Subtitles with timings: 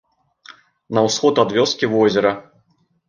[0.97, 2.31] На ўсход ад вёскі возера.